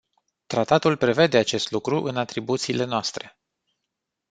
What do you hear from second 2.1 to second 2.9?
atribuțiile